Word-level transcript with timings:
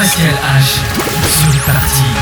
Pascal 0.00 0.32
H. 0.58 0.80
sur 1.28 1.52
le 1.52 1.58
parti. 1.66 2.19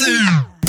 Listen. 0.00 0.59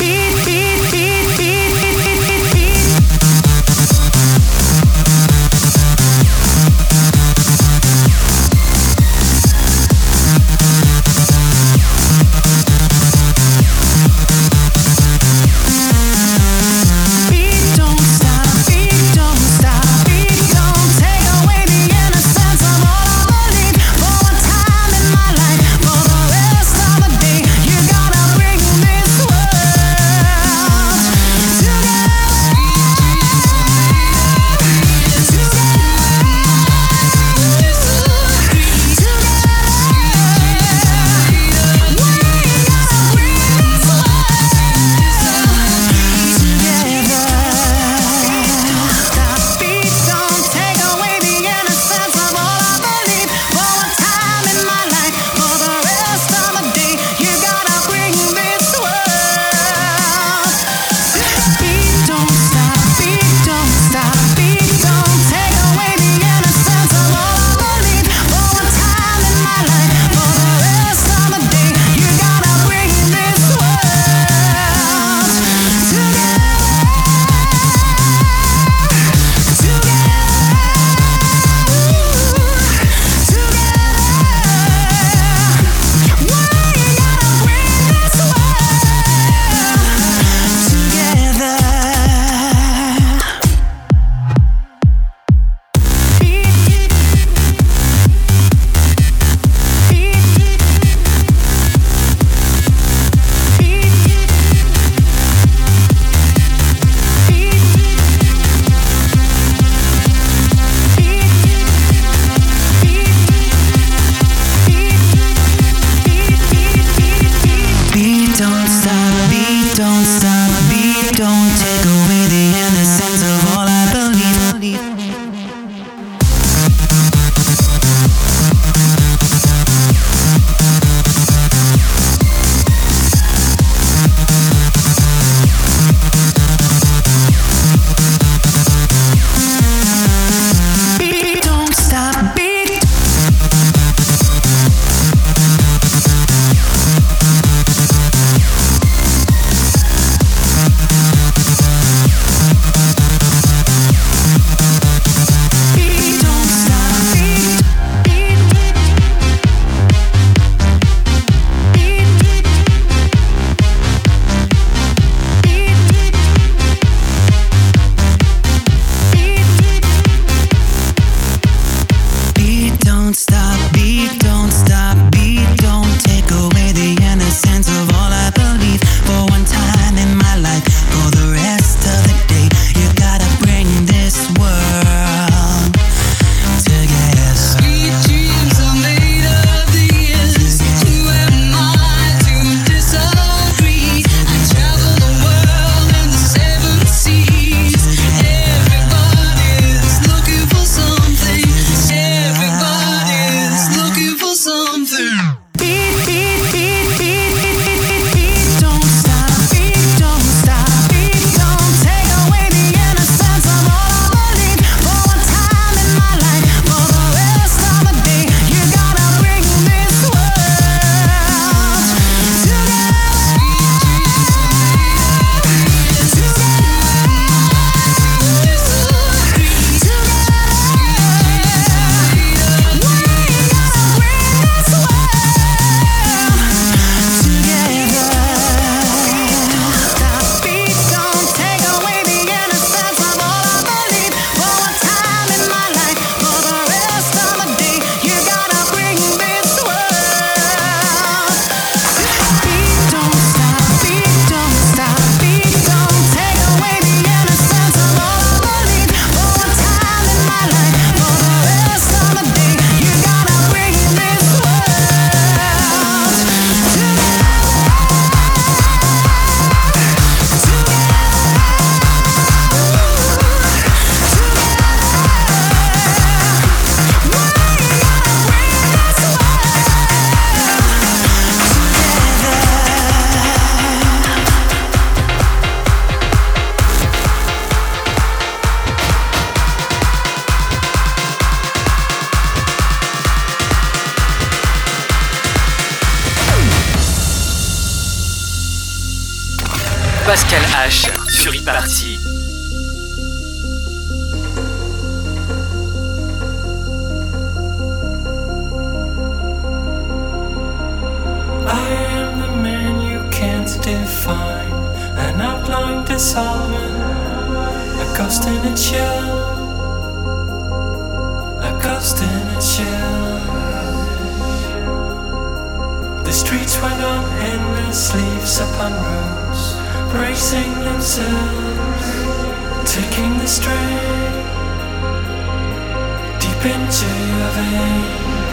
Into 336.44 336.88
your 336.88 338.31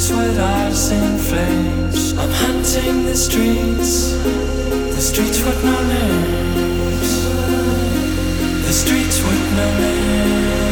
sweat 0.00 0.38
eyes 0.38 0.90
in 0.90 1.18
flames. 1.18 2.12
I'm 2.16 2.30
hunting 2.30 3.04
the 3.04 3.14
streets, 3.14 4.12
the 4.96 5.02
streets 5.10 5.42
with 5.42 5.62
no 5.62 5.76
names, 5.88 7.10
the 8.66 8.72
streets 8.72 9.22
with 9.22 9.56
no 9.56 9.78
names. 9.78 10.69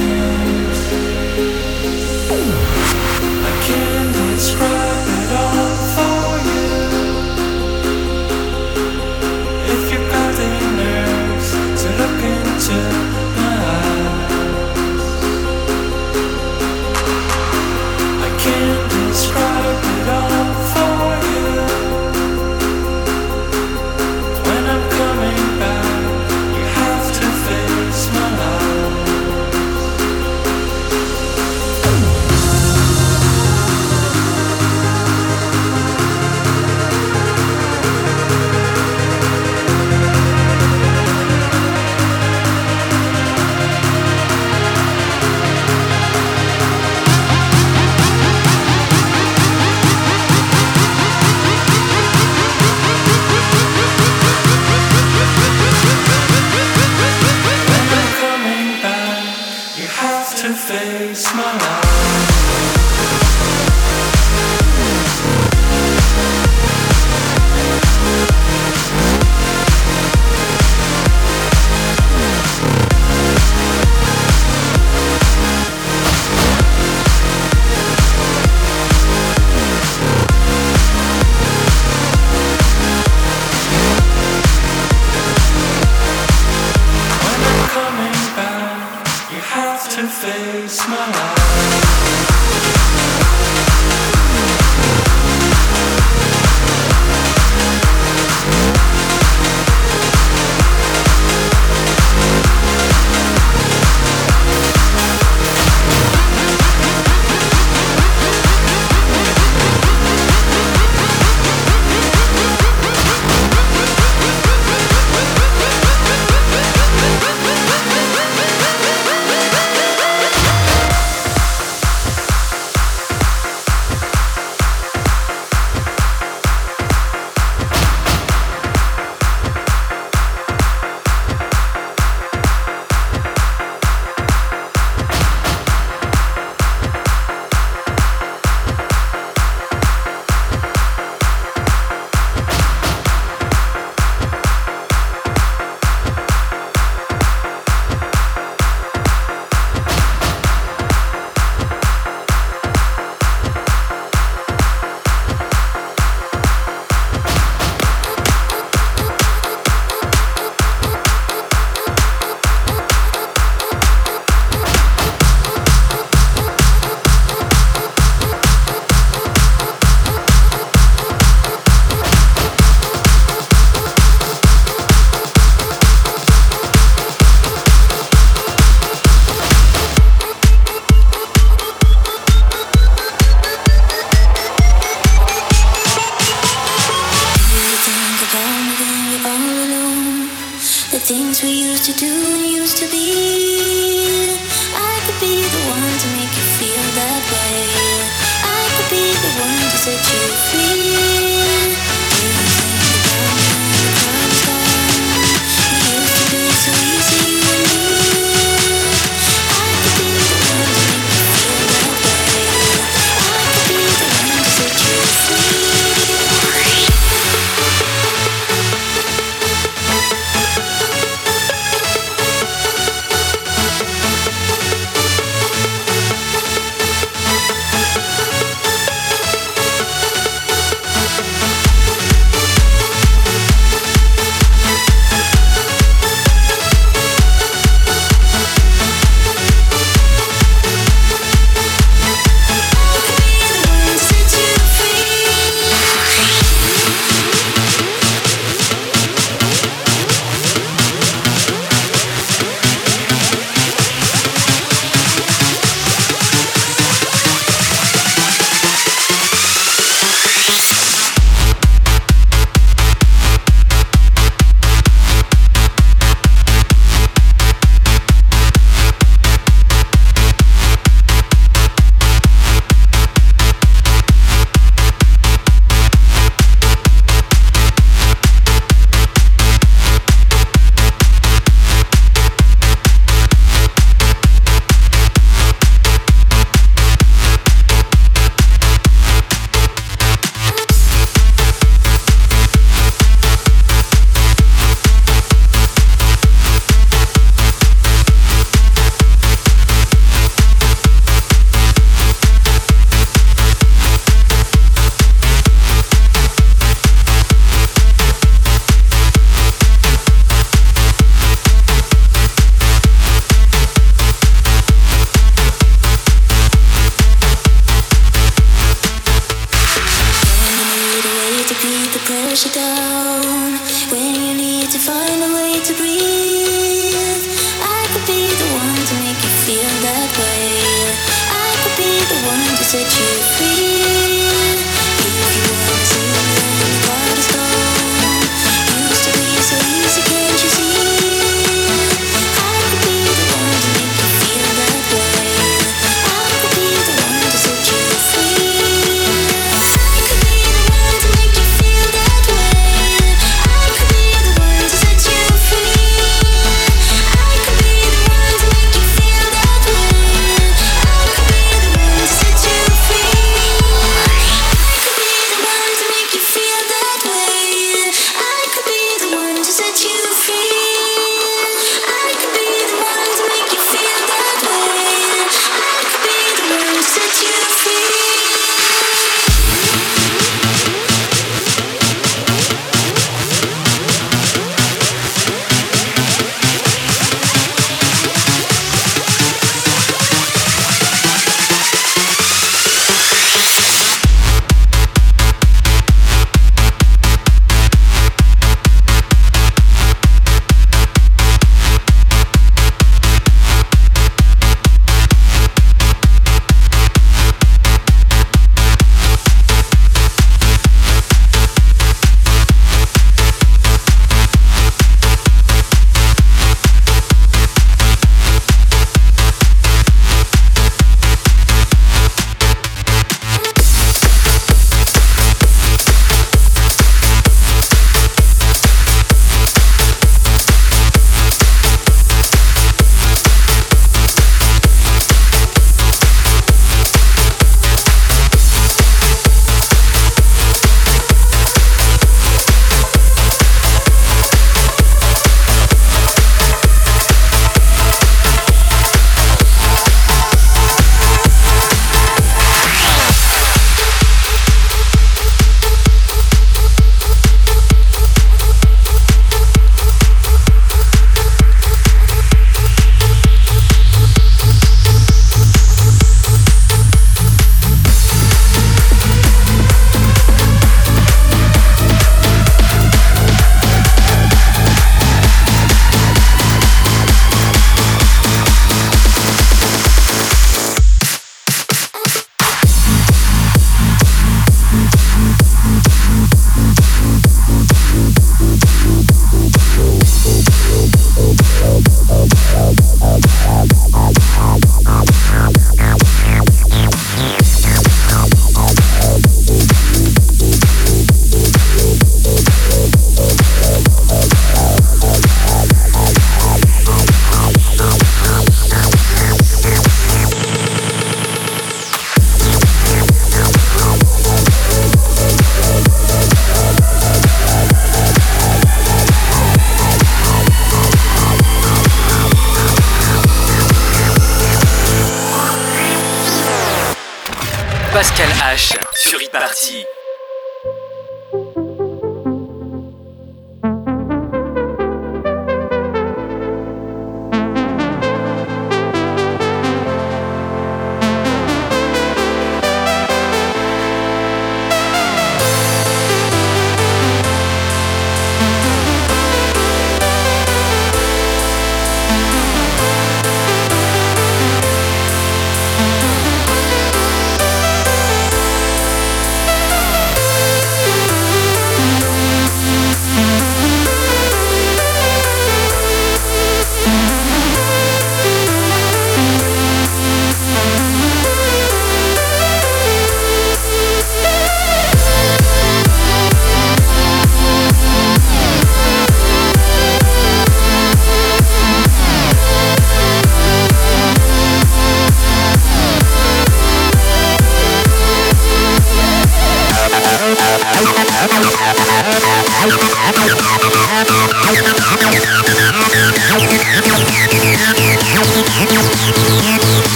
finally 324.88 325.37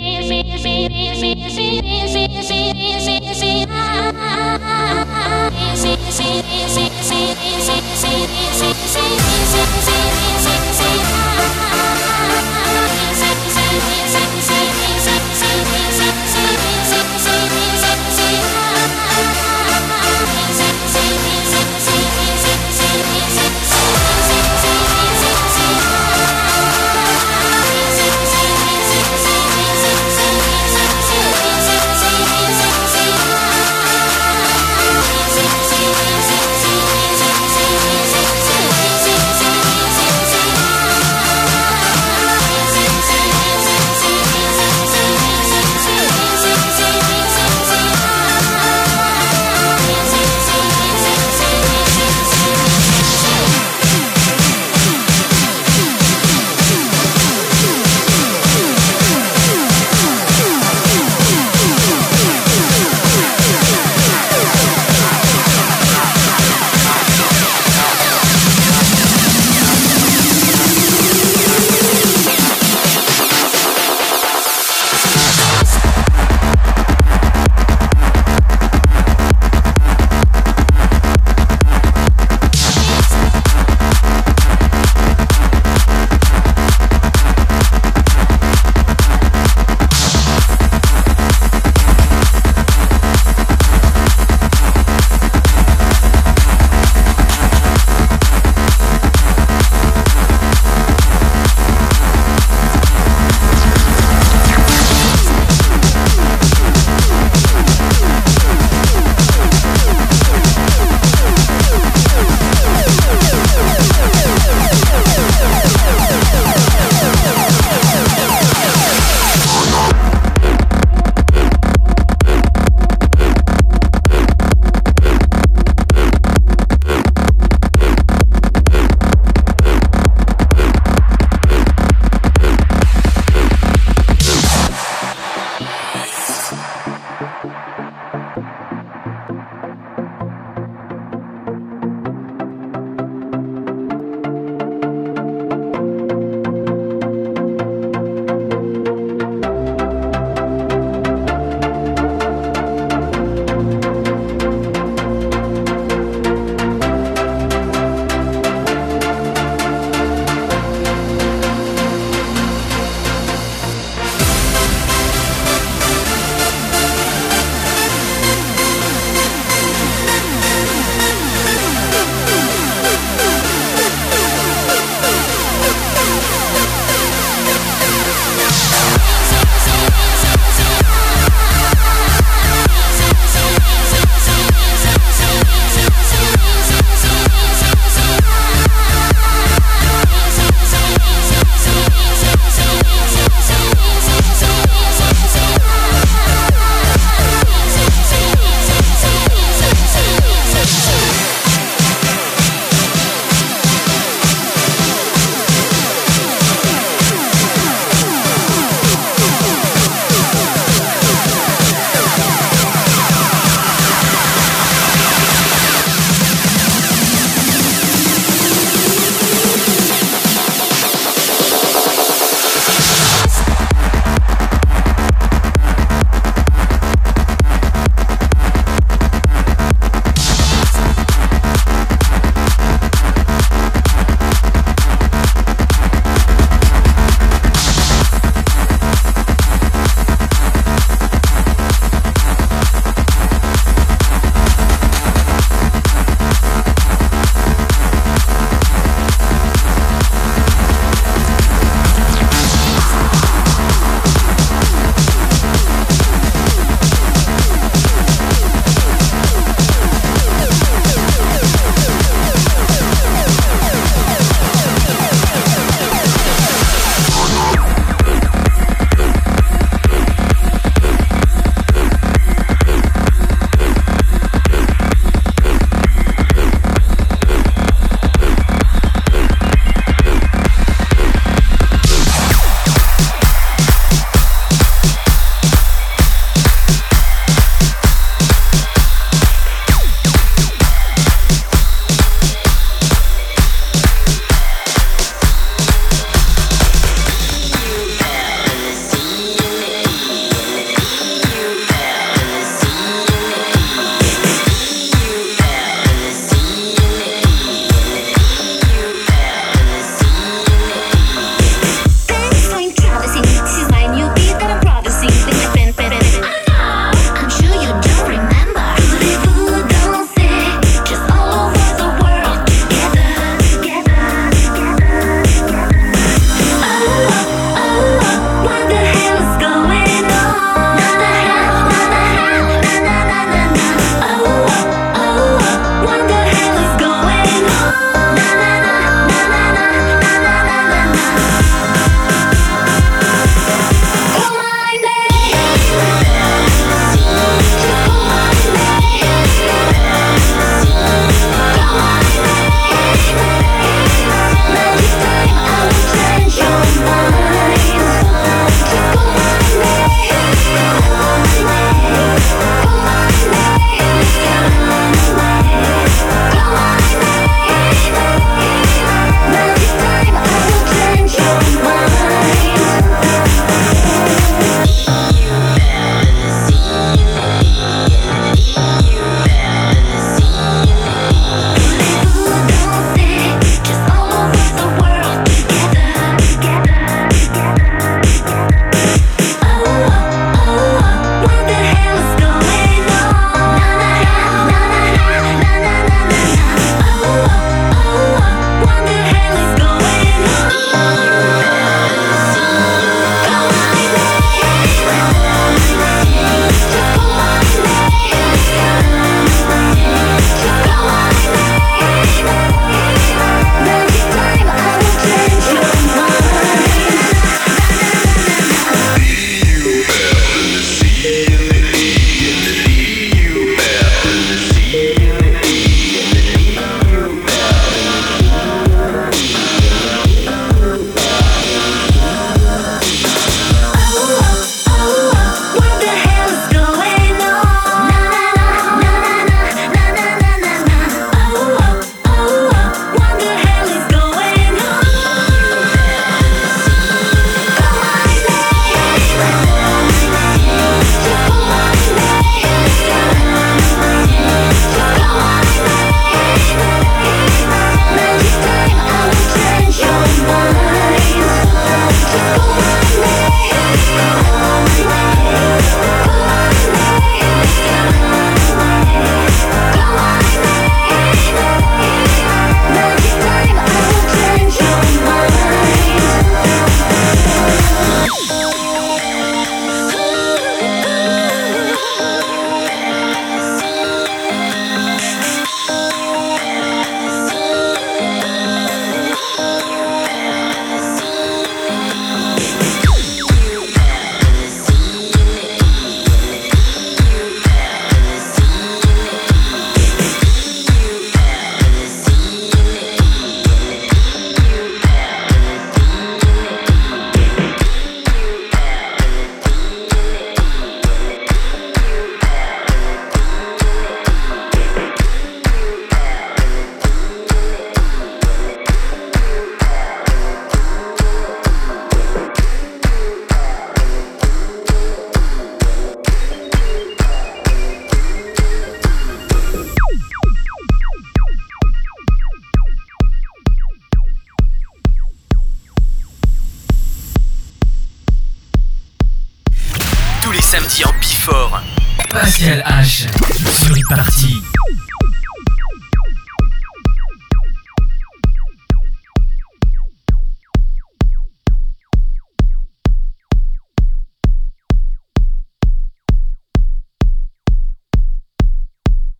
see 0.00 0.48